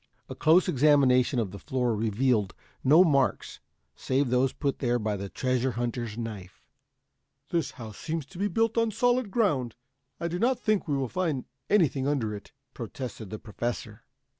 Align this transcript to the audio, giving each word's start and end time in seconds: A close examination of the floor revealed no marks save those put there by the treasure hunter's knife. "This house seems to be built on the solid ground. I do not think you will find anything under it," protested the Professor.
A 0.29 0.33
close 0.33 0.67
examination 0.67 1.37
of 1.37 1.51
the 1.51 1.59
floor 1.59 1.95
revealed 1.95 2.55
no 2.83 3.03
marks 3.03 3.59
save 3.95 4.31
those 4.31 4.51
put 4.51 4.79
there 4.79 4.97
by 4.97 5.15
the 5.15 5.29
treasure 5.29 5.73
hunter's 5.73 6.17
knife. 6.17 6.63
"This 7.51 7.69
house 7.69 7.99
seems 7.99 8.25
to 8.25 8.39
be 8.39 8.47
built 8.47 8.79
on 8.79 8.89
the 8.89 8.95
solid 8.95 9.29
ground. 9.29 9.75
I 10.19 10.27
do 10.27 10.39
not 10.39 10.57
think 10.59 10.87
you 10.87 10.95
will 10.97 11.07
find 11.07 11.45
anything 11.69 12.07
under 12.07 12.35
it," 12.35 12.51
protested 12.73 13.29
the 13.29 13.37
Professor. 13.37 14.01